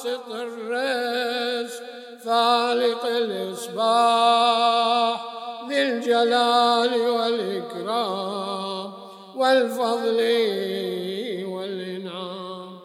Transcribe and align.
باسط 0.00 0.32
الرزق 0.32 1.82
فالق 2.24 3.04
الإصباح 3.06 4.44
ذي 5.68 5.82
الجلال 5.82 7.10
والإكرام 7.10 8.92
والفضل 9.36 10.18
والإنعام. 11.48 12.78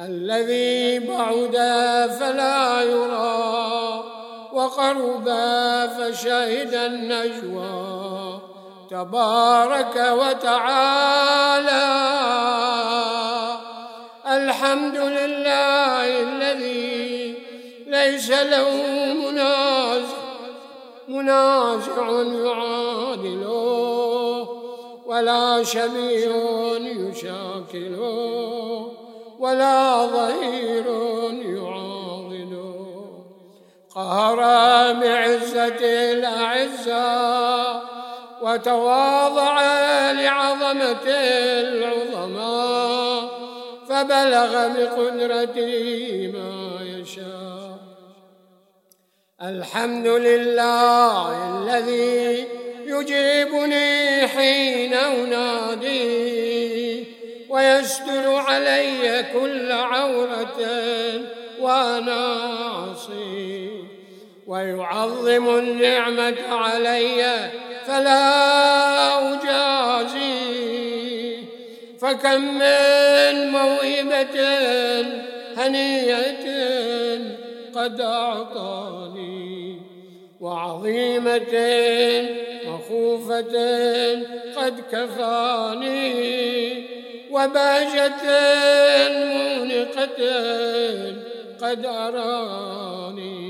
الذي 0.00 0.98
بعد 0.98 1.56
فلا 2.20 2.82
يرى 2.82 4.04
وقرب 4.52 5.28
فشهد 5.98 6.74
النجوى. 6.74 8.40
تبارك 8.90 9.96
وتعالى 9.96 11.30
الحمد 14.30 14.96
لله 14.96 16.22
الذي 16.22 17.34
ليس 17.86 18.30
له 18.30 18.70
منازع 19.14 20.16
منازع 21.08 22.10
يعادله 22.44 23.68
ولا 25.06 25.62
شبيه 25.64 26.32
يشاكله 27.08 28.00
ولا 29.38 30.06
ظهير 30.06 30.86
يعاضده. 31.56 32.74
قهر 33.94 34.36
بعزة 34.92 35.80
الأعزاء 36.12 37.82
وتواضع 38.42 39.62
لعظمة 40.12 41.06
العظماء. 41.66 43.39
فبلغ 44.00 44.52
بقدرته 44.68 46.30
ما 46.34 46.78
يشاء. 46.82 47.78
الحمد 49.42 50.06
لله 50.06 51.28
الذي 51.48 52.46
يجيبني 52.86 54.26
حين 54.26 54.94
أنادي 54.94 56.00
ويستر 57.48 58.34
علي 58.34 59.24
كل 59.32 59.72
عورة 59.72 60.58
وأنا 61.60 62.24
عصي 62.74 63.70
ويعظم 64.46 65.58
النعمة 65.58 66.42
علي 66.50 67.50
فلا 67.86 68.24
أجازي. 69.34 70.69
فكم 72.00 72.58
من 72.58 73.50
موهبة 73.50 74.36
هنية 75.56 76.46
قد 77.74 78.00
أعطاني 78.00 79.80
وعظيمة 80.40 81.54
مخوفة 82.66 83.54
قد 84.56 84.80
كفاني 84.92 86.10
وبهجة 87.30 88.22
مونقة 89.08 90.20
قد 91.60 91.86
أراني. 91.86 93.40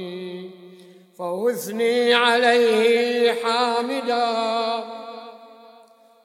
فأثني 1.18 2.14
عليه 2.14 3.32
حامدا 3.32 4.99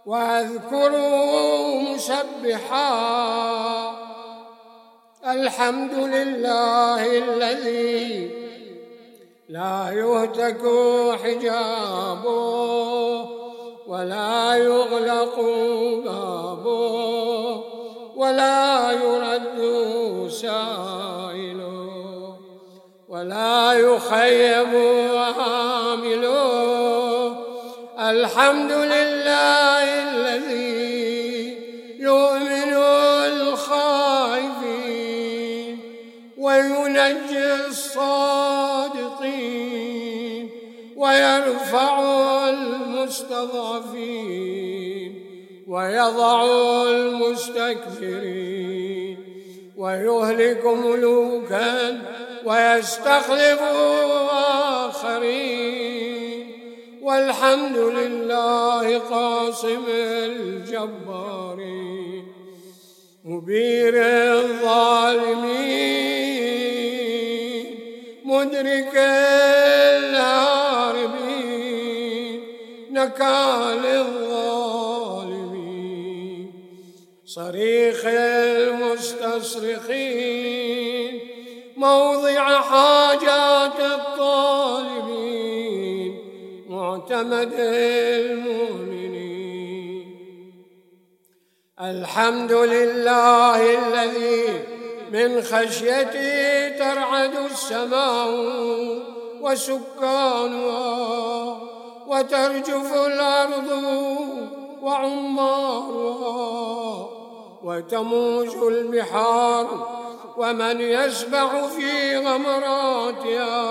واذكره 0.06 1.80
مسبحا 1.82 2.96
الحمد 5.28 5.94
لله 5.94 7.18
الذي 7.18 8.32
لا 9.50 9.90
يهتك 9.92 10.62
حجابه 11.24 12.26
ولا 13.88 14.56
يغلق 14.56 15.40
بابه 16.06 17.64
ولا 18.16 18.92
يرد 18.92 19.60
سائله 20.30 21.86
ولا 23.10 23.74
يخيب 23.74 24.76
عامله. 25.16 26.75
الحمد 28.10 28.72
لله 28.72 29.84
الذي 30.10 31.58
يؤمن 32.00 32.74
الخائفين 33.34 34.50
وينجي 36.38 37.54
الصادقين 37.68 38.96
ويرفع 40.96 41.94
المستضعفين 42.50 43.66
ويضع 45.68 46.44
المستكبرين 46.84 48.36
ويهلك 49.78 50.66
ملوكا 50.66 52.02
ويستخلف 52.46 53.62
آخرين. 54.90 55.85
والحمد 57.06 57.78
لله 57.78 58.98
قاصم 58.98 59.86
الجبارين 60.26 61.56
مبير 63.26 63.94
الظالمين 64.34 65.46
مدرك 68.26 68.96
الهاربين 69.98 70.84
نكال 72.92 73.86
الظالمين 73.86 75.26
صريخ 77.26 78.06
المستصرخين 78.06 79.56
موضع 81.78 82.62
حاجات 82.62 83.80
الطالبين. 83.80 84.95
معتمد 86.96 87.54
المؤمنين. 87.60 88.86
الحمد 91.82 92.52
لله 92.52 93.60
الذي 93.80 94.64
من 95.12 95.42
خشيته 95.42 96.70
ترعد 96.80 97.36
السماء 97.52 98.30
وسكانها 99.42 100.88
وترجف 102.08 102.94
الأرض 102.94 103.70
وعمارها 104.82 106.30
وتموج 107.64 108.56
البحار 108.68 109.68
ومن 110.38 110.82
يسبح 110.82 111.66
في 111.66 112.18
غمراتها 112.18 113.66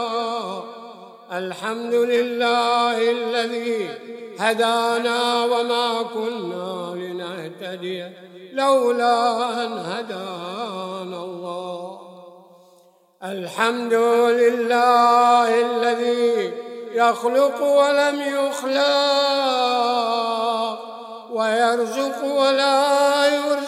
الحمد 1.32 1.94
لله 1.94 3.10
الذي 3.10 3.88
هدانا 4.38 5.44
وما 5.44 6.02
كنا 6.02 6.94
لنهتدي 6.94 8.08
لولا 8.52 9.42
أن 9.64 9.72
هدانا 9.78 11.24
الله. 11.24 12.00
الحمد 13.24 13.94
لله 13.94 15.60
الذي 15.60 16.52
يخلق 16.92 17.62
ولم 17.62 18.20
يخلق 18.20 18.84
ويرزق 21.32 22.24
ولا 22.24 23.26
يرزق 23.26 23.64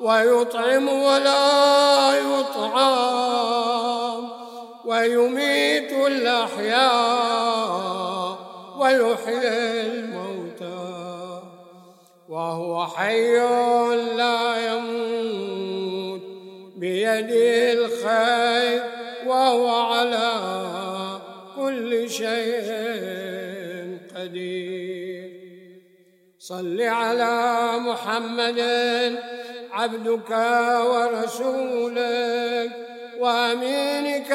ويطعم 0.00 0.88
ولا 0.88 2.14
يطعم. 2.18 3.83
ويميت 4.86 5.92
الأحياء 5.92 6.84
ويحيي 8.78 9.80
الموتى. 9.80 11.42
وهو 12.28 12.86
حي 12.86 13.38
لا 14.16 14.56
يموت 14.66 16.20
بيده 16.76 17.72
الخير 17.72 18.82
وهو 19.26 19.68
على 19.68 20.30
كل 21.56 22.10
شيء 22.10 22.68
قدير. 24.16 25.30
صل 26.38 26.80
على 26.80 27.72
محمد 27.78 28.60
عبدك 29.72 30.30
ورسولك. 30.90 32.83
وأمينك 33.24 34.32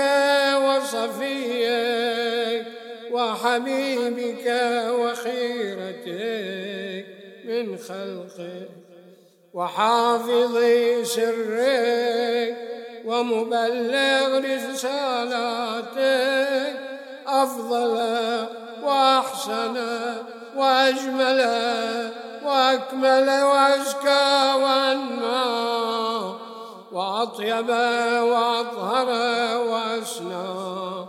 وصفيك 0.65 2.63
وحبيبك 3.11 4.47
وخيرتك 4.99 6.15
من 7.45 7.77
خلقك 7.77 8.69
وحافظ 9.53 10.57
سرك 11.03 12.57
ومبلغ 13.05 14.39
رسالاتك 14.69 15.99
أفضل 17.27 17.95
وأحسن 18.83 19.77
وأجمل 20.55 21.41
وأكمل 22.45 23.29
وأزكى 23.29 24.53
وأنمى 24.63 24.88
وأطيب 27.19 27.69
وأطهر 28.31 29.09
وأسنى 29.67 31.05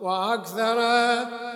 وأكثر 0.00 0.76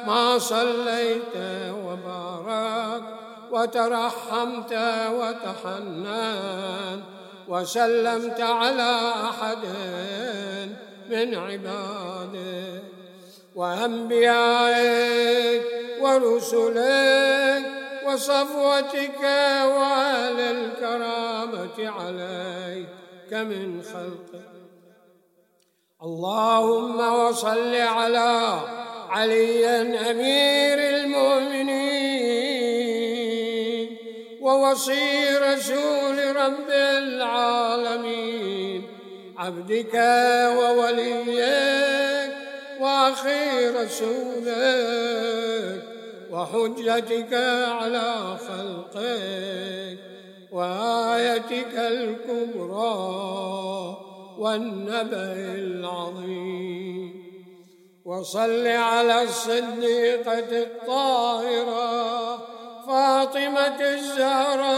ما 0.06 0.38
صليت 0.38 1.36
وبارك 1.84 3.02
وترحمت 3.50 4.72
وتحنن 5.12 7.02
وسلمت 7.48 8.40
على 8.40 9.12
أحد 9.30 9.58
من 11.10 11.34
عبادك 11.34 12.82
وأنبيائك 13.54 14.82
ورسلك 16.00 17.64
وصفوتك 18.06 19.22
وأهل 19.64 20.40
الكرامة 20.40 21.78
عليك 21.78 22.95
كمن 23.30 23.82
خلقك 23.82 24.50
اللهم 26.02 27.00
وصل 27.00 27.74
على 27.74 28.60
علي 29.08 29.66
أمير 30.10 30.78
المؤمنين 30.78 31.76
ووصي 34.40 35.38
رسول 35.38 36.36
رب 36.36 36.70
العالمين 36.70 38.82
عبدك 39.38 39.94
ووليك 40.58 41.44
وأخي 42.80 43.68
رسولك 43.68 45.16
وحجتك 46.30 47.34
على 47.68 48.36
خلقك. 48.48 50.15
وآيتك 50.56 51.74
الكبرى 51.76 52.96
والنبأ 54.38 55.32
العظيم. 55.54 57.12
وصل 58.04 58.66
على 58.66 59.22
الصديقة 59.22 60.62
الطاهرة 60.62 62.36
فاطمة 62.86 63.80
الزهراء 63.80 64.76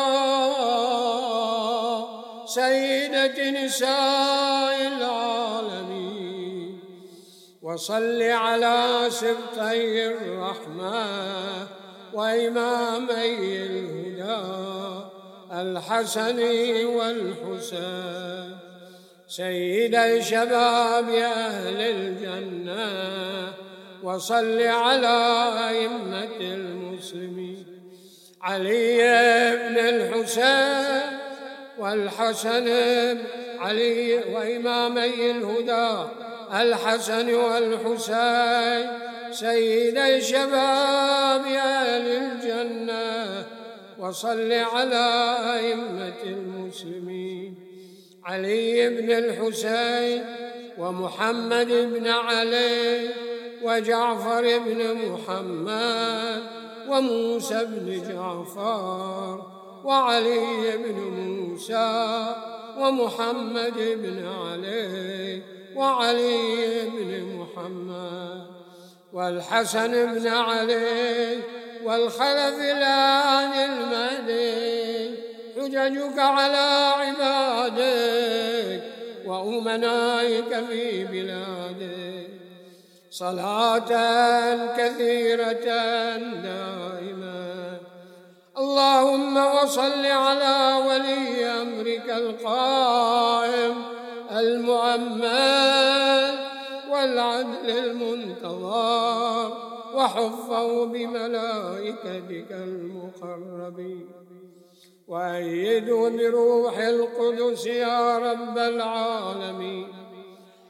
سيدة 2.46 3.50
نساء 3.50 4.88
العالمين. 4.96 6.80
وصل 7.62 8.22
على 8.22 9.06
سبطي 9.08 10.06
الرحمة 10.06 11.06
وإمامي 12.14 13.56
الهدى. 13.56 15.07
الحسن 15.60 16.40
والحسين 16.86 18.56
سيد 19.28 20.20
شباب 20.20 21.08
أهل 21.08 21.80
الجنة 21.80 23.52
وصل 24.02 24.62
على 24.62 25.18
أئمة 25.68 26.40
المسلمين. 26.40 27.66
علي 28.42 28.98
بن 29.56 29.78
الحسين 29.78 31.18
والحسن 31.78 32.68
علي 33.58 34.16
وإمامي 34.34 35.30
الهدى 35.30 36.08
الحسن 36.54 37.34
والحسين 37.34 38.90
سيد 39.30 40.18
شباب 40.18 41.44
أهل 41.46 42.06
الجنة 42.06 43.46
وصل 44.08 44.52
على 44.52 45.36
أئمة 45.54 46.22
المسلمين 46.24 47.54
علي 48.24 48.88
بن 48.88 49.10
الحسين 49.10 50.24
ومحمد 50.78 51.68
بن 51.68 52.06
علي 52.06 53.10
وجعفر 53.62 54.58
بن 54.58 54.94
محمد 54.94 56.42
وموسى 56.88 57.64
بن 57.64 58.02
جعفر 58.08 59.46
وعلي 59.84 60.76
بن 60.76 60.94
موسى 60.94 62.34
ومحمد 62.78 63.78
بن 63.78 64.26
علي 64.26 65.42
وعلي 65.76 66.90
بن 66.90 67.24
محمد 67.36 68.46
والحسن 69.12 70.14
بن 70.14 70.26
علي 70.26 71.57
والخلف 71.84 72.60
الآن 72.60 73.52
المهدي. 73.52 75.10
حججك 75.56 76.18
على 76.18 76.92
عبادك 76.98 78.82
وأمنائك 79.26 80.64
في 80.68 81.04
بلادك. 81.04 82.28
صلاة 83.10 83.90
كثيرة 84.76 85.66
دائمة. 86.42 87.78
اللهم 88.58 89.36
وصل 89.36 90.06
على 90.06 90.82
ولي 90.86 91.44
أمرك 91.44 92.10
القائم 92.10 93.82
المؤمن 94.30 95.28
والعدل 96.90 97.70
المنتظر. 97.70 99.67
وحفه 99.98 100.84
بملائكتك 100.84 102.52
المقربين. 102.52 104.08
وأيده 105.08 106.08
بروح 106.08 106.78
القدس 106.78 107.66
يا 107.66 108.18
رب 108.18 108.58
العالمين. 108.58 109.88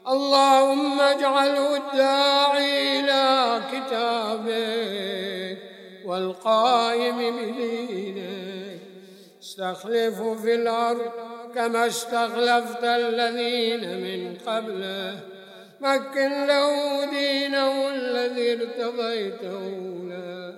اللهم 0.07 1.01
اجعله 1.01 1.77
الداعي 1.77 2.99
إلى 2.99 3.61
كتابك 3.71 5.57
والقائم 6.05 7.17
بدينك. 7.17 8.79
استخلفه 9.41 10.35
في 10.35 10.55
الأرض 10.55 11.11
كما 11.55 11.87
استخلفت 11.87 12.83
الذين 12.83 13.83
من 14.03 14.37
قبله. 14.47 15.38
مكن 15.81 16.47
له 16.47 17.05
دينه 17.05 17.89
الذي 17.89 18.53
ارتضيته 18.53 19.59
له 20.09 20.55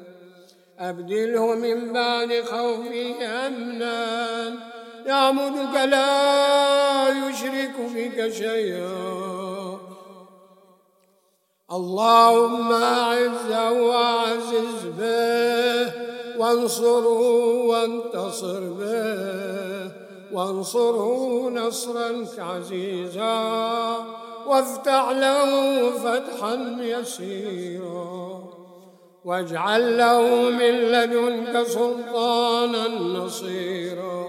أبدله 0.80 1.56
من 1.56 1.94
بعد 1.94 2.42
خوفه 2.42 3.16
أمنا. 3.48 4.54
يعبدك 5.06 5.76
لا 5.76 7.08
يشرك 7.10 7.76
بك 7.96 8.30
شيئا. 8.30 9.78
اللهم 11.72 12.72
أعزه 12.72 13.72
وأعزز 13.72 14.86
به. 15.00 15.92
وانصره 16.38 17.22
وانتصر 17.66 18.60
به. 18.60 19.92
وانصره 20.34 21.50
نصرا 21.50 22.26
عزيزا. 22.38 24.31
وافتح 24.48 25.10
له 25.10 25.92
فتحا 25.92 26.78
يسيرا. 26.80 28.44
واجعل 29.26 29.98
له 29.98 30.22
من 30.50 30.72
لدنك 30.72 31.64
سلطانا 31.64 32.88
نصيرا. 32.88 34.28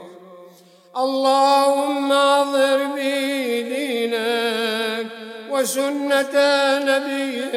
اللهم 0.97 2.13
اظهر 2.13 2.79
به 2.97 3.65
دينك 3.77 5.07
وسنة 5.51 6.35
نبيك 6.79 7.55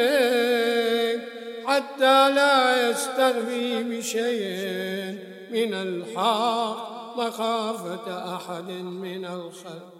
حتى 1.66 2.30
لا 2.30 2.88
يستغفي 2.90 3.82
بشيء 3.82 5.18
من 5.50 5.74
الحق 5.74 6.96
مخافة 7.16 8.36
أحد 8.36 8.70
من 8.70 9.24
الخلق. 9.24 9.95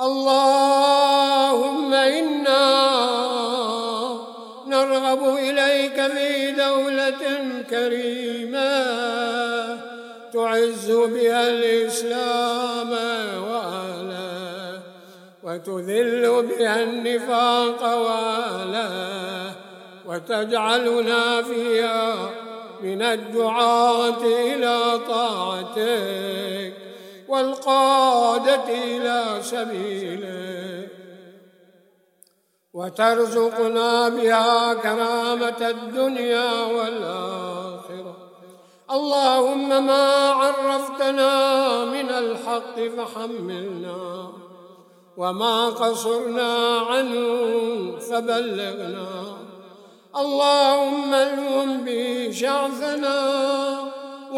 اللهم 0.00 1.94
إنا 1.94 2.68
نرغب 4.66 5.36
إليك 5.36 6.06
في 6.06 6.50
دولة 6.52 7.52
كريمة 7.70 8.68
تعز 10.32 10.90
بها 10.90 11.48
الإسلام 11.48 12.90
وأهله 13.50 14.80
وتذل 15.42 16.42
بها 16.42 16.82
النفاق 16.82 17.82
وأهله 17.82 19.52
وتجعلنا 20.06 21.42
فيها 21.42 22.30
من 22.82 23.02
الدعاة 23.02 24.24
إلى 24.24 25.00
طاعتك. 25.08 26.87
والقادة 27.28 28.64
إلى 28.68 29.42
سبيله. 29.42 30.88
وترزقنا 32.74 34.08
بها 34.08 34.74
كرامة 34.74 35.68
الدنيا 35.68 36.64
والآخرة. 36.64 38.16
اللهم 38.90 39.86
ما 39.86 40.30
عرفتنا 40.30 41.84
من 41.84 42.10
الحق 42.10 42.80
فحملنا. 42.80 44.28
وما 45.16 45.66
قصرنا 45.66 46.78
عنه 46.78 47.98
فبلغنا. 47.98 49.08
اللهم 50.16 51.14
الهم 51.14 51.84
به 51.84 52.30
شعثنا 52.32 53.18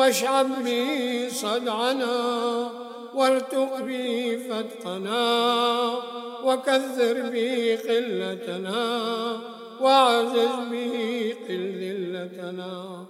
واشعب 0.01 0.65
به 0.65 1.29
صدعنا 1.31 2.71
وارتق 3.15 3.83
به 3.87 4.39
فتقنا 4.49 5.99
وكثر 6.45 7.15
به 7.31 7.79
قلتنا 7.89 9.37
واعزز 9.81 10.57
به 10.71 11.37
قلتنا 11.49 13.07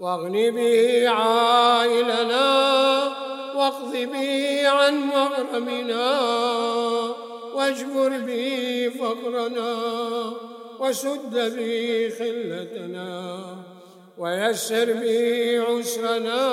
واغن 0.00 0.32
به 0.32 1.08
عائلنا 1.08 2.48
واقض 3.56 3.92
به 3.92 4.68
عن 4.68 4.94
مغرمنا 4.94 6.12
واجبر 7.54 8.08
به 8.08 8.92
فقرنا 8.98 9.74
وسد 10.80 11.54
به 11.56 12.12
خلتنا 12.18 13.73
ويسر 14.18 14.92
به 14.92 15.62
عسرنا 15.68 16.44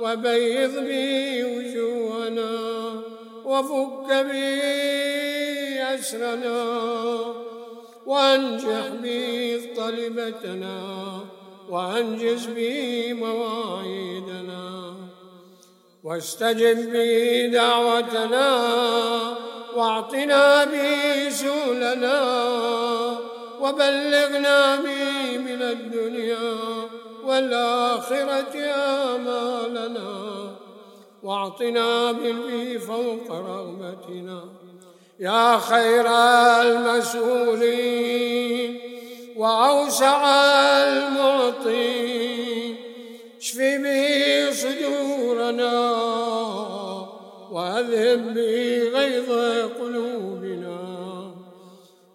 وبيض 0.00 0.74
به 0.78 1.44
وجوهنا 1.44 2.52
وفك 3.44 4.08
به 4.08 4.62
أسرنا 5.94 6.64
وأنجح 8.06 8.88
به 9.02 9.60
طلبتنا 9.76 10.80
وأنجز 11.70 12.46
به 12.46 13.12
مواعيدنا 13.12 14.94
واستجب 16.04 16.92
به 16.92 17.50
دعوتنا 17.52 18.58
واعطنا 19.76 20.64
به 20.64 21.30
سولنا 21.30 22.54
وبلغنا 23.64 24.76
به 24.76 25.38
من 25.38 25.62
الدنيا 25.62 26.54
والآخرة 27.24 28.54
آمالنا 29.14 30.12
واعطنا 31.22 32.12
به 32.12 32.78
فوق 32.86 33.28
رغبتنا. 33.32 34.40
يا 35.20 35.58
خير 35.58 36.06
المسؤولين 36.62 37.90
وأوسع 39.36 40.26
المعطين. 40.84 42.76
اشف 43.40 43.58
به 43.58 44.50
صدورنا 44.52 45.76
وأذهب 47.50 48.34
به 48.34 48.90
غيظ 48.94 49.30
قلوبنا. 49.80 50.43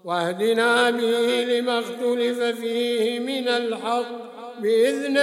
واهدنا 0.09 0.91
به 0.91 1.43
لما 1.43 1.79
اختلف 1.79 2.39
فيه 2.61 3.19
من 3.19 3.47
الحق 3.47 4.05
بإذنك. 4.59 5.19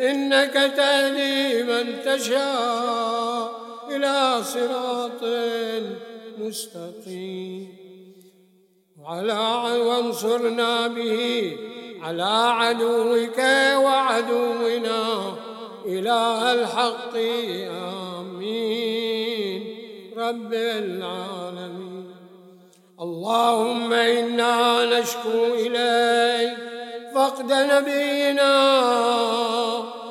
إنك 0.00 0.72
تهدي 0.76 1.62
من 1.62 2.02
تشاء 2.04 3.50
إلى 3.90 4.42
صراط 4.42 5.24
مستقيم. 6.38 7.68
وعلى 9.00 9.80
وانصرنا 9.80 10.86
به 10.86 11.56
على 12.02 12.32
عدوك 12.32 13.38
وعدونا 13.84 15.34
إله 15.86 16.52
الحق. 16.52 17.16
آمين. 18.16 19.76
رب 20.16 20.54
العالمين. 20.54 22.01
اللهم 23.02 23.92
إنا 23.92 24.84
نشكو 24.84 25.44
إليك 25.54 26.58
فقد 27.14 27.52
نبينا 27.52 28.54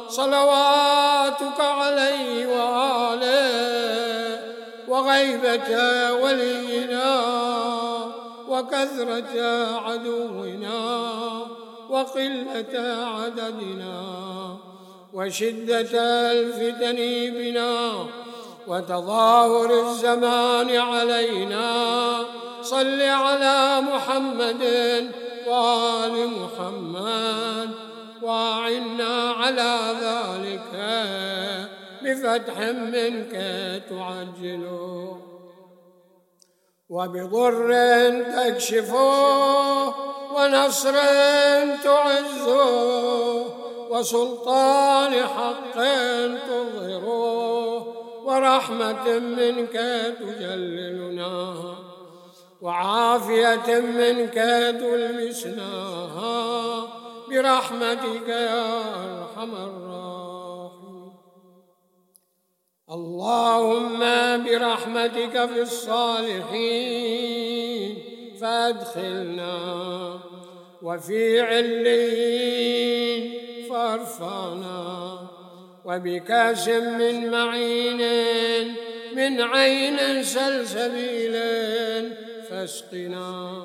صلواتك 0.10 1.60
عليه 1.60 2.48
وآله 2.48 4.40
وغيبة 4.88 5.70
ولينا 6.14 7.22
وكثرة 8.48 9.42
عدونا 9.86 11.02
وقلة 11.90 12.76
عددنا 13.16 14.02
وشدة 15.14 16.02
الفتن 16.32 16.98
بنا 17.38 18.06
وتظاهر 18.68 19.80
الزمان 19.80 20.76
علينا 20.76 21.72
صل 22.62 23.02
على 23.02 23.82
محمد 23.82 24.64
وآل 25.48 26.28
محمد 26.28 27.70
وأعنا 28.22 29.32
على 29.32 29.96
ذلك 30.02 30.72
بفتح 32.04 32.60
منك 32.70 33.34
تعجله 33.90 35.18
وبضر 36.90 37.70
تكشفه 38.22 39.94
ونصر 40.34 40.96
تعزه 41.84 43.46
وسلطان 43.90 45.14
حق 45.14 45.76
تظهره 46.48 47.88
ورحمة 48.26 49.20
منك 49.20 49.76
تجللنا. 50.20 51.91
وعافية 52.62 53.80
منك 53.80 54.34
تلمسناها 54.80 56.32
برحمتك 57.30 58.28
يا 58.28 58.82
أرحم 59.22 59.56
الراحمين. 59.56 61.12
اللهم 62.92 64.00
برحمتك 64.44 65.46
في 65.46 65.62
الصالحين 65.62 66.82
فأدخلنا 68.42 70.20
وفي 70.82 71.42
علين 71.42 73.32
فارفعنا 73.70 75.20
وبكاس 75.86 76.68
من 76.70 77.32
معين 77.32 78.02
من 79.16 79.42
عين 79.42 80.24
سلسبيل 80.24 81.36
فاسقنا 82.62 83.64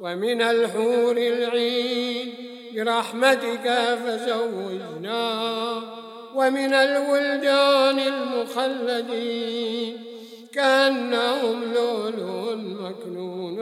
ومن 0.00 0.42
الحور 0.42 1.16
العين 1.16 2.34
برحمتك 2.74 3.66
فزوجنا. 4.04 5.28
ومن 6.34 6.74
الولدان 6.74 7.98
المخلدين 7.98 10.04
كأنهم 10.52 11.72
لؤلؤ 11.72 12.54
مكنون 12.54 13.58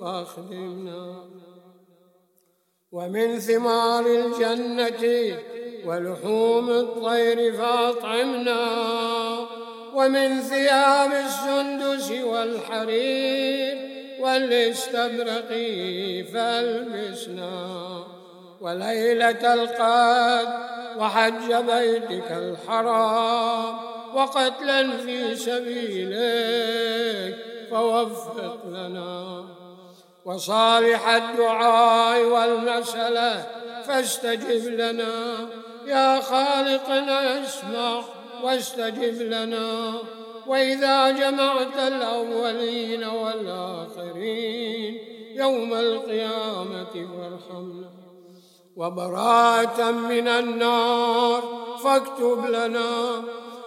فاخدمنا 0.00 1.24
ومن 2.92 3.38
ثمار 3.38 4.06
الجنة 4.06 5.36
ولحوم 5.86 6.70
الطير 6.70 7.52
فاطعمنا. 7.52 8.64
ومن 9.94 10.40
ثياب 10.40 11.12
السندس 11.12 12.10
والحرير 12.10 13.78
والاستبرق 14.20 15.48
فالبسنا 16.34 18.04
وليلة 18.60 19.54
القدر 19.54 20.48
وحج 20.98 21.52
بيتك 21.54 22.30
الحرام 22.30 23.76
وقتلا 24.14 24.96
في 24.96 25.36
سبيلك 25.36 27.36
فوفق 27.70 28.58
لنا 28.68 29.44
وصالح 30.24 31.08
الدعاء 31.08 32.24
والمسألة 32.24 33.46
فاستجب 33.86 34.66
لنا 34.66 35.48
يا 35.86 36.20
خالقنا 36.20 37.44
اسمع 37.44 38.02
واستجب 38.44 39.22
لنا. 39.22 39.92
وإذا 40.46 41.10
جمعت 41.10 41.78
الأولين 41.78 43.04
والآخرين 43.04 44.98
يوم 45.34 45.74
القيامة 45.74 46.84
فارحمنا. 46.92 47.90
وبراءة 48.76 49.90
من 49.90 50.28
النار 50.28 51.42
فاكتب 51.84 52.46
لنا. 52.46 53.22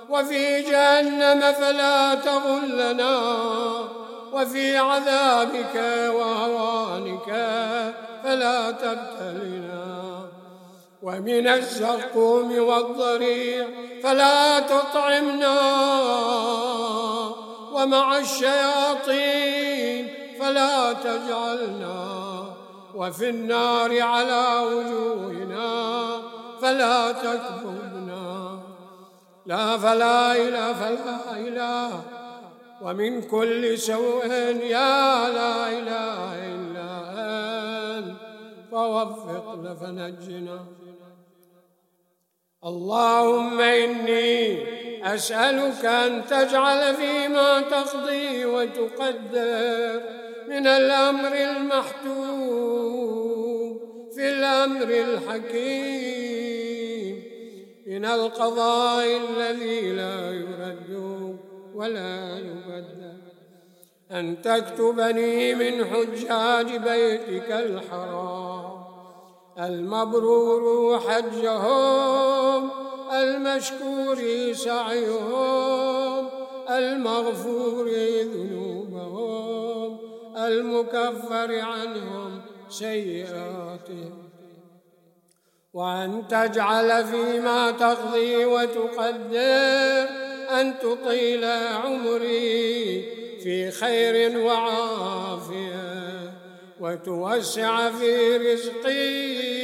وفي 0.09 0.61
جهنم 0.61 1.53
فلا 1.53 2.15
تغلنا. 2.15 3.19
وفي 4.33 4.77
عذابك 4.77 5.75
وهوانك 6.15 7.25
فلا 8.23 8.71
تبتلنا. 8.71 10.26
ومن 11.07 11.47
الزقوم 11.47 12.59
والضريع 12.59 13.67
فلا 14.03 14.59
تطعمنا. 14.59 15.59
ومع 17.73 18.17
الشياطين 18.17 20.13
فلا 20.39 20.93
تجعلنا. 20.93 22.43
وفي 22.95 23.29
النار 23.29 24.01
على 24.01 24.59
وجوهنا 24.67 26.07
فلا 26.61 27.11
تكذبنا 27.11 28.59
لا 29.45 29.77
فلا 29.77 30.35
إله 30.35 30.73
فلا 30.73 31.37
إله. 31.47 32.01
ومن 32.81 33.21
كل 33.21 33.77
سوء 33.77 34.27
يا 34.75 35.29
لا 35.29 35.69
إله 35.69 36.19
إلا 36.55 36.89
أنت. 37.97 38.15
فوفقنا 38.71 39.75
فنجنا. 39.75 40.59
اللهم 42.65 43.61
إني 43.61 44.57
أسألك 45.03 45.85
أن 45.85 46.25
تجعل 46.25 46.95
فيما 46.95 47.61
تقضي 47.61 48.45
وتقدر 48.45 50.01
من 50.47 50.67
الأمر 50.67 51.33
المحتوم 51.33 52.57
في 54.15 54.29
الأمر 54.29 54.89
الحكيم. 54.89 56.17
من 57.87 58.05
القضاء 58.05 59.05
الذي 59.05 59.91
لا 59.91 60.31
يرد 60.31 61.37
ولا 61.75 62.37
يبدل. 62.37 63.17
أن 64.11 64.41
تكتبني 64.41 65.55
من 65.55 65.85
حجاج 65.85 66.77
بيتك 66.77 67.51
الحرام. 67.51 68.76
المبرور 69.59 70.99
حجهم 70.99 72.69
المشكور 73.13 74.17
سعيهم 74.53 76.29
المغفور 76.69 77.89
ذنوبهم 78.33 79.97
المكفر 80.37 81.59
عنهم 81.59 82.41
سيئاتهم. 82.69 84.29
وأن 85.73 86.23
تجعل 86.29 87.05
فيما 87.05 87.71
تقضي 87.71 88.45
وتقدر 88.45 90.07
أن 90.59 90.79
تطيل 90.79 91.45
عمري 91.83 93.01
في 93.43 93.71
خير 93.71 94.39
وعافية. 94.39 95.86
وتوسع 96.79 97.91
في 97.91 98.37
رزقي 98.37 99.57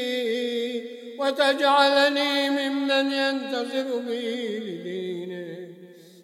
وتجعلني 1.20 2.50
ممن 2.50 3.12
ينتصر 3.12 3.98
بي 4.08 4.60
لدينه 4.60 5.68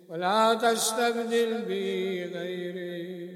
ولا 0.10 0.54
تستبدل 0.54 1.62
بي 1.68 2.24
غيري. 2.24 3.30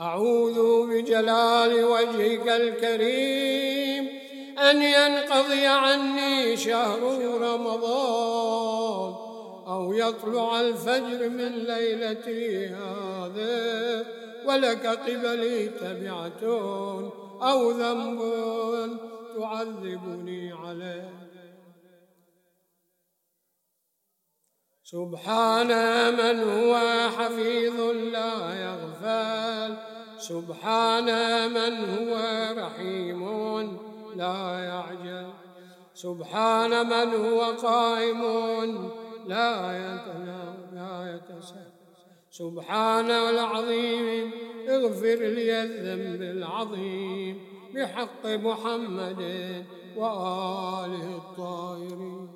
أعوذ 0.00 0.86
بجلال 0.90 1.84
وجهك 1.84 2.48
الكريم 2.48 4.08
أن 4.58 4.82
ينقضي 4.82 5.66
عني 5.66 6.56
شهر 6.56 7.00
رمضان 7.40 9.14
أو 9.68 9.92
يطلع 9.92 10.60
الفجر 10.60 11.28
من 11.28 11.52
ليلتي 11.52 12.66
هذا 12.66 14.06
ولك 14.48 14.86
قبلي 14.86 15.68
تبعة 15.68 16.42
أو 17.42 17.70
ذنب 17.70 18.20
تعذبني 19.36 20.52
عليه. 20.52 21.28
سبحان 24.84 25.70
من 26.12 26.36
هو 26.50 26.74
حفيظ 27.16 27.80
لا 28.16 28.32
يغفل. 28.64 29.76
سبحان 30.18 31.08
من 31.50 31.72
هو 31.94 32.14
رحيم 32.58 33.22
لا 34.16 34.58
يعجل. 34.70 35.30
سبحان 35.94 36.86
من 36.86 37.08
هو 37.14 37.40
قائم 37.42 38.22
لا 39.26 39.50
يتنام 39.84 40.56
لا 40.72 40.92
يتساهل 41.14 41.67
سبحان 42.38 43.10
العظيم 43.10 44.30
اغفر 44.68 45.18
لي 45.36 45.62
الذنب 45.62 46.22
العظيم 46.22 47.40
بحق 47.74 48.26
محمد 48.26 49.22
وآله 49.96 51.16
الطاهرين. 51.16 52.28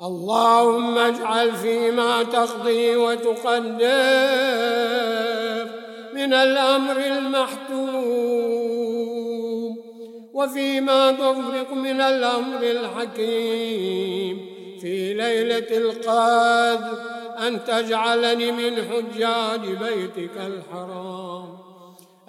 اللهم 0.00 0.98
اجعل 0.98 1.52
فيما 1.52 2.22
تقضي 2.22 2.96
وتقدر 2.96 3.82
من 6.14 6.34
الأمر 6.34 6.96
المحتوم 6.96 7.92
وفيما 10.34 11.12
تفرق 11.12 11.72
من 11.72 12.00
الأمر 12.00 12.62
الحكيم 12.62 14.36
في 14.80 15.14
ليلة 15.14 15.76
القدر 15.76 17.21
أن 17.48 17.64
تجعلني 17.64 18.52
من 18.52 18.84
حجاج 18.84 19.60
بيتك 19.60 20.36
الحرام. 20.36 21.58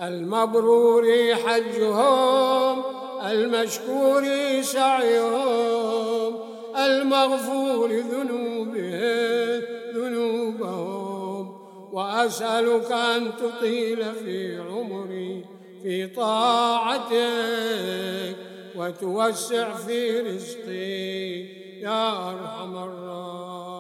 المبرور 0.02 1.36
حجهم 1.36 2.84
المشكور 3.26 4.24
سعيهم 4.62 6.36
المغفور 6.78 7.92
ذنوبهم 7.92 9.62
ذنوبهم. 9.96 11.58
وأسألك 11.94 12.92
أن 12.92 13.32
تطيل 13.38 14.06
في 14.14 14.58
عمري 14.60 15.46
في 15.84 16.08
طاعتك 16.08 17.14
وتوسع 18.76 19.74
في 19.74 20.20
رزقي 20.20 21.40
يا 21.82 22.30
أرحم 22.30 22.78
الراحمين. 22.78 23.73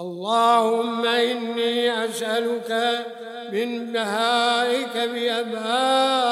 اللهم 0.00 1.06
إني 1.06 2.04
أسألك 2.04 3.06
من 3.52 3.92
بهائك 3.92 4.96
بأبهاه 4.96 6.30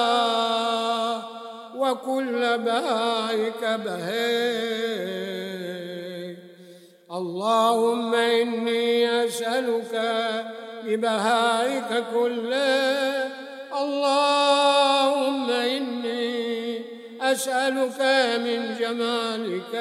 وكل 1.76 2.58
بهائك 2.58 3.64
بهيك 3.84 4.88
اللهم 7.12 8.14
إني 8.14 9.24
أسألك 9.24 9.94
ببهائك 10.84 12.04
كله. 12.14 13.28
اللهم 13.80 15.50
إني 15.50 16.82
أسألك 17.20 18.00
من 18.44 18.74
جمالك 18.80 19.74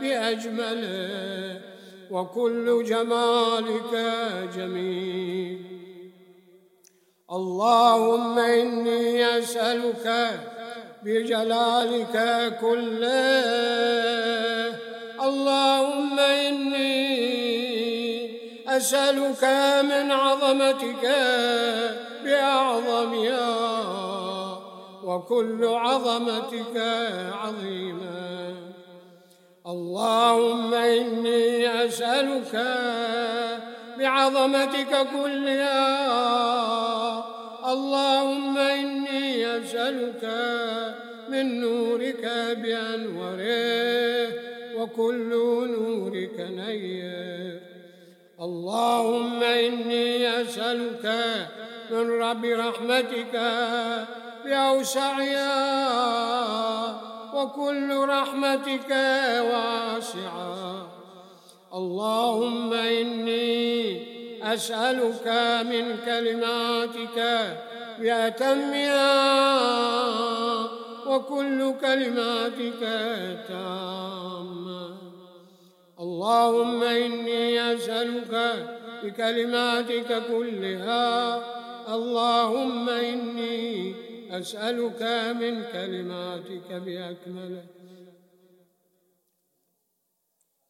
بأجمله. 0.00 1.75
وكل 2.10 2.84
جمالك 2.84 3.92
جميل. 4.56 5.60
اللهم 7.32 8.38
إني 8.38 9.38
أسألك 9.38 10.30
بجلالك 11.02 12.16
كله. 12.60 13.26
اللهم 15.22 16.18
إني 16.18 17.06
أسألك 18.68 19.44
من 19.84 20.10
عظمتك 20.12 21.04
بأعظمها 22.24 23.56
وكل 25.04 25.64
عظمتك 25.64 26.76
عظيمة. 27.32 28.65
اللهم 29.66 30.74
إني 30.74 31.84
أسألك 31.84 32.54
بعظمتك 33.98 35.06
كلها. 35.12 36.06
اللهم 37.72 38.58
إني 38.58 39.58
أسألك 39.58 40.24
من 41.28 41.60
نورك 41.60 42.24
بأنوره 42.62 44.28
وكل 44.76 45.30
نورك 45.78 46.40
نير. 46.40 47.60
اللهم 48.40 49.42
إني 49.42 50.42
أسألك 50.42 51.06
من 51.90 52.10
رب 52.10 52.44
رحمتك 52.44 53.34
بأوسعها. 54.44 55.56
وكل 57.36 57.88
رحمتك 58.08 58.90
واسعة. 59.52 60.88
اللهم 61.74 62.72
إني 62.72 63.76
أسألك 64.42 65.26
من 65.70 65.84
كلماتك 66.06 67.18
بأتمها 67.98 69.12
وكل 71.06 71.74
كلماتك 71.80 72.82
تامة. 73.48 74.86
اللهم 76.00 76.82
إني 76.82 77.74
أسألك 77.74 78.34
بكلماتك 79.02 80.22
كلها. 80.32 81.40
اللهم 81.94 82.88
إني 82.88 83.94
أسألك 84.38 85.02
من 85.40 85.62
كلماتك 85.72 86.68
بأكمله 86.70 87.64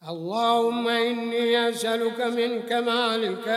اللهم 0.09 0.89
إني 0.89 1.69
أسألك 1.69 2.21
من 2.21 2.63
كمالك 2.63 3.49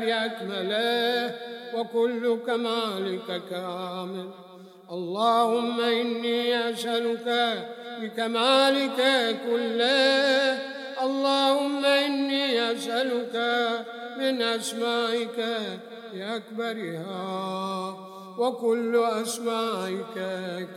بأكمله 0.00 1.34
وكل 1.74 2.38
كمالك 2.46 3.42
كامل. 3.50 4.30
اللهم 4.90 5.80
إني 5.80 6.70
أسألك 6.70 7.28
بكمالك 8.00 9.00
كله. 9.46 10.58
اللهم 11.04 11.84
إني 11.84 12.72
أسألك 12.72 13.36
من 14.18 14.42
أسمائك 14.42 15.38
بأكبرها. 16.12 18.13
وكل 18.38 18.96
أسمائك 18.96 20.16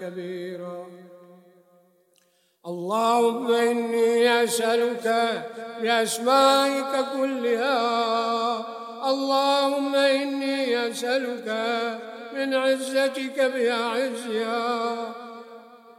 كبيرا 0.02 0.88
اللهم 2.68 3.52
إني 3.52 4.44
أسألك 4.44 5.08
بأسمائك 5.82 6.94
كلها. 7.16 7.80
اللهم 9.12 9.96
إني 9.96 10.90
أسألك 10.90 11.48
من 12.34 12.54
عزتك 12.54 13.38
بعزها 13.40 15.14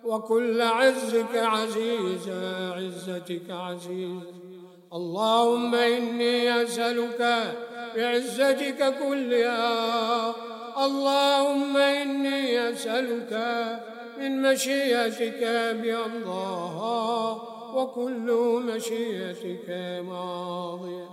وكل 0.04 0.62
عزك 0.62 1.34
عزيزا 1.34 2.72
عزتك 2.76 3.50
عزيز. 3.50 4.22
اللهم 4.92 5.74
إني 5.74 6.62
أسألك 6.62 7.54
بعزتك 7.96 8.94
كلها. 8.98 10.34
اللهم 10.78 11.76
إني 11.76 12.70
أسألك 12.70 13.32
من 14.18 14.42
مشيئتك 14.42 15.42
بأمضاها 15.82 17.42
وكل 17.74 18.28
مشيئتك 18.64 19.68
ماضية. 20.08 21.08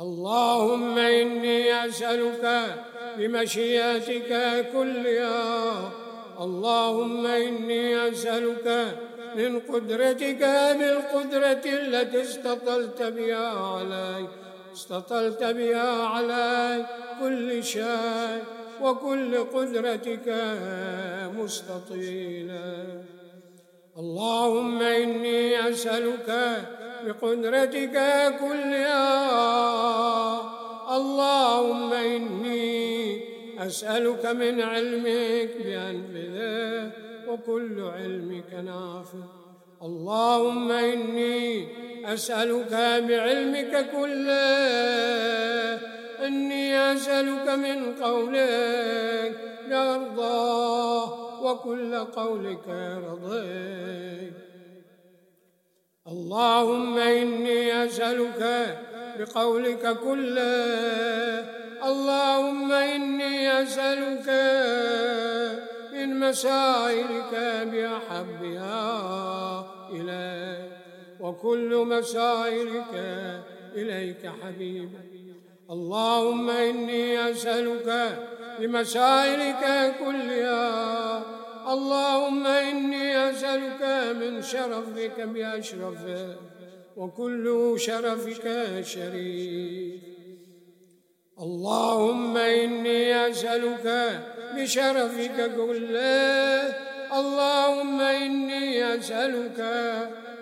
اللهم 0.00 0.98
إني 0.98 1.86
أسألك 1.86 2.74
بمشيئتك 3.18 4.30
كلها. 4.72 5.90
اللهم 6.40 7.26
إني 7.26 8.08
أسألك 8.08 8.96
من 9.36 9.60
قدرتك 9.60 10.42
بالقدرة 10.78 11.64
التي 11.66 12.22
استطلت 12.22 13.02
بها 13.02 13.48
علي 13.48 14.26
استطلت 14.74 15.42
بها 15.44 16.02
علي 16.02 16.86
كل 17.20 17.64
شيء. 17.64 18.63
وكل 18.84 19.44
قدرتك 19.44 20.28
مستطيلا. 21.38 23.02
اللهم 23.98 24.82
إني 24.82 25.70
أسألك 25.70 26.28
بقدرتك 27.06 27.96
كلها. 28.40 29.06
اللهم 30.96 31.92
إني 31.92 33.20
أسألك 33.58 34.26
من 34.26 34.60
علمك 34.60 35.50
بأنفذه 35.64 36.90
وكل 37.28 37.80
علمك 37.80 38.54
نافذ 38.54 39.24
اللهم 39.82 40.72
إني 40.72 41.68
أسألك 42.04 42.72
بعلمك 43.08 43.90
كله. 43.96 46.03
إني 46.20 46.92
أسألك 46.92 47.48
من 47.48 47.94
قولك 48.02 49.38
لأرضاه 49.68 51.42
وكل 51.42 51.94
قولك 51.94 52.68
رضيت 53.08 54.34
اللهم 56.06 56.98
إني 56.98 57.84
أسألك 57.84 58.42
بقولك 59.18 59.96
كله. 60.04 61.64
اللهم 61.84 62.72
إني 62.72 63.62
أسألك 63.62 64.28
من 65.92 66.20
مسائلك 66.20 67.32
بأحبها 67.72 68.80
إليك 69.90 70.70
وكل 71.20 71.84
مسائلك 71.88 72.94
إليك 73.74 74.30
حبيبا 74.42 75.13
اللهم 75.70 76.50
إني 76.50 77.30
أسألك 77.30 78.18
بمسائلك 78.60 79.94
كلها. 79.98 81.22
اللهم 81.72 82.46
إني 82.46 83.30
أسألك 83.30 83.82
من 84.20 84.42
شرفك 84.42 85.20
بأشرفه 85.20 86.36
وكل 86.96 87.74
شرفك 87.76 88.46
شريف. 88.82 90.00
اللهم 91.40 92.36
إني 92.36 93.30
أسألك 93.30 94.20
بشرفك 94.56 95.50
كله. 95.56 96.74
اللهم 97.18 98.00
إني 98.00 98.94
أسألك 98.94 99.60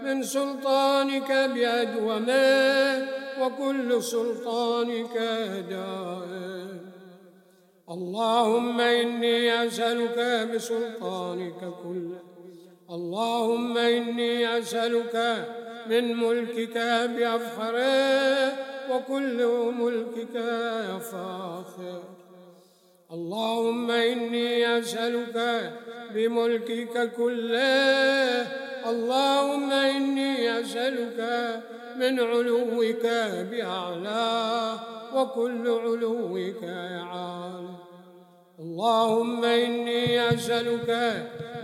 من 0.05 0.23
سلطانك 0.23 1.33
بأدومه. 1.33 3.22
وكل 3.41 4.03
سلطانك 4.03 5.17
دائم 5.71 6.93
اللهم 7.91 8.81
إني 8.81 9.67
أسألك 9.67 10.49
بسلطانك 10.55 11.61
كله 11.85 12.23
اللهم 12.91 13.79
إني 13.79 14.59
أسألك 14.59 15.47
من 15.87 16.17
ملكك 16.17 16.79
بأفخره 17.17 18.53
وكل 18.91 19.39
ملكك 19.79 20.37
فاخر. 21.13 22.03
اللهم 23.13 23.91
إني 23.91 24.79
أسألك 24.79 25.71
بملكك 26.15 27.13
كله. 27.17 28.47
اللهم 28.91 29.73
إني 29.73 30.61
أسألك 30.61 31.21
من 31.97 32.21
علوك 32.21 33.07
بأعلى 33.51 34.75
وكل 35.15 35.69
علوك 35.69 36.65
عال 36.65 37.67
اللهم 38.61 39.45
إني 39.45 40.29
أسألك 40.35 40.91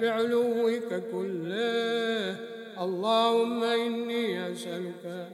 بعلوك 0.01 0.91
كله. 1.13 2.37
اللهم 2.81 3.65
إني 3.65 4.53
أسألك 4.53 5.29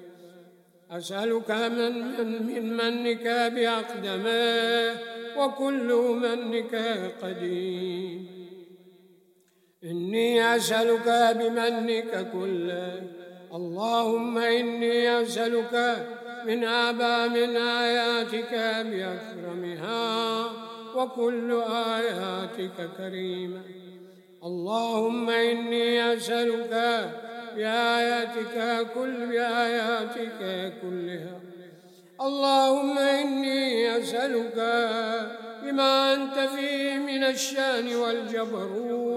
أسألك 0.90 1.50
من, 1.50 1.92
من, 2.16 2.46
من 2.46 2.76
منك 2.76 3.26
بأقدمه 3.54 4.96
وكل 5.38 5.90
منك 6.22 6.74
قديم. 7.22 8.26
إني 9.84 10.56
أسألك 10.56 11.36
بمنك 11.38 12.32
كله. 12.32 13.23
اللهم 13.54 14.38
إني 14.38 15.22
أسألك 15.22 16.06
من 16.46 16.64
آبا 16.64 17.26
من 17.26 17.56
آياتك 17.56 18.52
بأكرمها 18.90 20.44
وكل 20.96 21.62
آياتك 21.96 22.90
كريمة. 22.98 23.60
اللهم 24.44 25.30
إني 25.30 26.14
أسألك 26.14 26.74
بآياتك 27.56 28.86
كل 28.94 29.26
بآياتك 29.26 30.72
كلها. 30.82 31.40
اللهم 32.20 32.98
إني 32.98 33.98
أسألك 33.98 34.58
بما 35.62 36.14
أنت 36.14 36.38
فيه 36.56 36.98
من 36.98 37.24
الشأن 37.24 37.96
والجبروت 37.96 39.13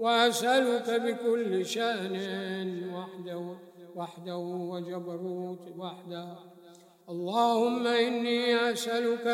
وأسألك 0.00 0.90
بكل 0.90 1.66
شأن 1.66 2.14
وحده 2.94 3.56
وحده 3.96 4.36
وجبروت 4.36 5.64
وحده. 5.78 6.38
اللهم 7.08 7.86
إني 7.86 8.70
أسألك 8.72 9.26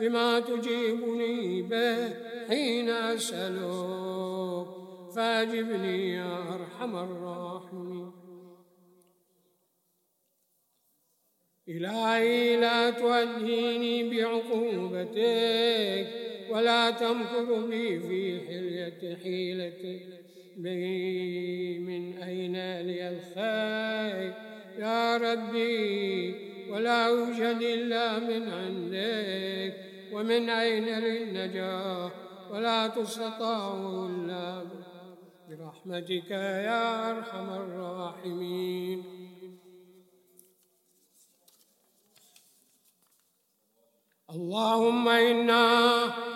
بما 0.00 0.40
تجيبني 0.40 1.62
به 1.62 2.14
حين 2.48 2.88
أسألك 2.88 4.66
فأجبني 5.14 6.12
يا 6.14 6.38
أرحم 6.54 6.96
الراحمين. 6.96 8.19
إلهي 11.70 12.56
لا 12.56 12.90
تؤديني 12.90 14.10
بعقوبتك 14.10 16.06
ولا 16.50 16.90
تمكر 16.90 17.66
بي 17.66 18.00
في 18.00 18.40
حلية 18.48 19.16
حيلتك. 19.16 20.00
بي 20.56 21.78
من 21.78 22.22
أين 22.22 22.80
لي 22.80 23.08
الخير؟ 23.08 24.34
يا 24.78 25.16
ربي 25.16 26.34
ولا 26.70 27.08
يوجد 27.08 27.62
إلا 27.62 28.18
من 28.18 28.52
عندك 28.52 29.74
ومن 30.12 30.50
أين 30.50 30.84
للنجاة؟ 30.84 32.10
ولا 32.50 32.88
تستطاع 32.88 33.74
إلا 34.06 34.62
برحمتك 35.48 36.30
يا 36.30 37.10
أرحم 37.10 37.50
الراحمين. 37.50 39.29
اللهم 44.34 45.08
إنا 45.08 45.66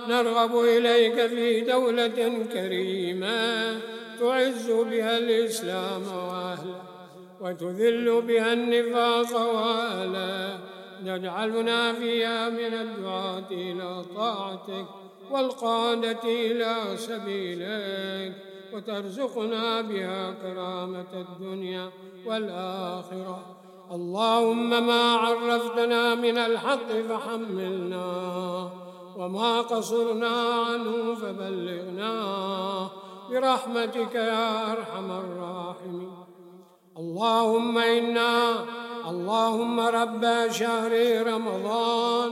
نرغب 0.08 0.58
إليك 0.58 1.26
في 1.26 1.60
دولة 1.60 2.46
كريمة 2.52 3.80
تعز 4.20 4.70
بها 4.70 5.18
الإسلام 5.18 6.02
وأهله 6.02 6.82
وتذل 7.40 8.22
بها 8.22 8.52
النفاق 8.52 9.54
وأهله. 9.54 10.58
تجعلنا 11.06 11.92
فيها 11.92 12.48
من 12.48 12.74
الدعاة 12.74 13.50
إلى 13.50 14.04
طاعتك 14.16 14.86
والقادة 15.30 16.24
إلى 16.24 16.96
سبيلك 16.96 18.32
وترزقنا 18.72 19.80
بها 19.80 20.34
كرامة 20.42 21.12
الدنيا 21.14 21.90
والآخرة. 22.26 23.63
اللهم 23.92 24.86
ما 24.86 25.16
عرفتنا 25.16 26.14
من 26.14 26.38
الحق 26.38 26.88
فحملنا 27.08 28.12
وما 29.16 29.60
قصرنا 29.60 30.36
عنه 30.68 31.14
فبلغنا. 31.14 32.14
برحمتك 33.30 34.14
يا 34.14 34.72
أرحم 34.72 35.10
الراحمين. 35.10 36.12
اللهم 36.98 37.78
إنا 37.78 38.64
اللهم 39.08 39.80
رب 39.80 40.24
شهر 40.50 40.92
رمضان 41.26 42.30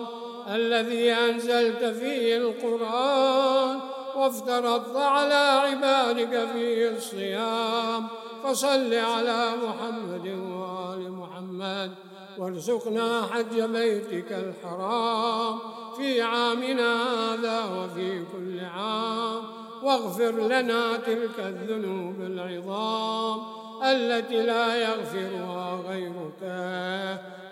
الذي 0.48 1.12
أنزلت 1.12 1.84
فيه 1.84 2.36
القرآن 2.36 3.80
وافترضت 4.16 4.96
على 4.96 5.34
عبادك 5.34 6.48
فيه 6.52 6.88
الصيام 6.88 8.08
فصل 8.44 8.94
على 8.94 9.52
محمد 9.64 10.26
وآل 10.26 11.12
محمد 11.12 11.90
وارزقنا 12.38 13.22
حج 13.22 13.60
بيتك 13.60 14.32
الحرام 14.32 15.58
في 15.96 16.22
عامنا 16.22 16.92
هذا 17.02 17.64
وفي 17.64 18.24
كل 18.32 18.60
عام 18.64 19.42
واغفر 19.82 20.30
لنا 20.32 20.96
تلك 20.96 21.38
الذنوب 21.38 22.20
العظام 22.20 23.40
التي 23.82 24.42
لا 24.42 24.76
يغفرها 24.76 25.80
غيرك. 25.88 26.42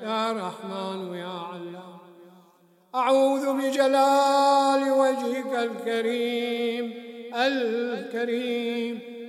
يا 0.02 0.32
رحمن 0.32 1.14
يا 1.14 1.34
علام. 1.52 1.98
أعوذ 2.94 3.52
بجلال 3.52 4.92
وجهك 4.92 5.70
الكريم 5.70 6.94
الكريم. 7.34 9.19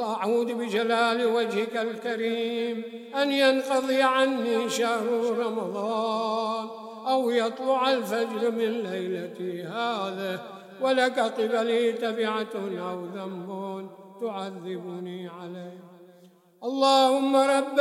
أعوذ 0.00 0.54
بجلال 0.54 1.26
وجهك 1.26 1.76
الكريم 1.76 2.82
أن 3.22 3.32
ينقضي 3.32 4.02
عني 4.02 4.70
شهر 4.70 5.36
رمضان 5.38 6.68
أو 7.06 7.30
يطلع 7.30 7.92
الفجر 7.92 8.50
من 8.50 8.82
ليلتي 8.82 9.62
هذا 9.62 10.40
ولك 10.80 11.18
قبلي 11.18 11.92
تبعة 11.92 12.54
أو 12.54 13.04
ذنب 13.04 13.88
تعذبني 14.20 15.28
عليه. 15.28 15.80
اللهم 16.64 17.36
رب 17.36 17.80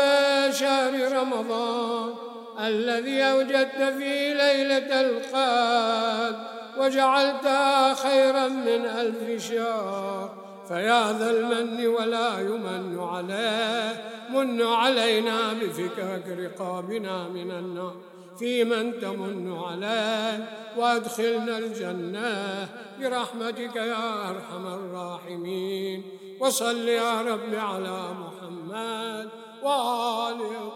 شهر 0.51 1.11
رمضان 1.11 2.13
الذي 2.59 3.23
أوجدت 3.23 3.83
فيه 3.97 4.33
ليلة 4.33 5.01
القدر 5.01 6.59
وجعلتها 6.77 7.93
خيرا 7.93 8.47
من 8.47 8.85
ألف 8.85 9.45
شهر 9.51 10.48
فيا 10.69 11.13
ذا 11.13 11.29
المن 11.29 11.87
ولا 11.87 12.39
يمن 12.39 12.99
عليه. 12.99 14.01
من 14.29 14.61
علينا 14.61 15.53
بفكاك 15.53 16.27
رقابنا 16.27 17.27
من 17.27 17.51
النار. 17.51 17.95
في 18.39 18.63
من 18.63 18.99
تمن 18.99 19.57
عليه. 19.57 20.45
وادخلنا 20.77 21.57
الجنة 21.57 22.69
برحمتك 22.99 23.75
يا 23.75 24.29
أرحم 24.29 24.67
الراحمين. 24.67 26.03
وصل 26.39 26.87
يا 26.87 27.21
رب 27.21 27.55
على 27.55 27.99
محمد 28.13 29.29
وآله 29.63 30.71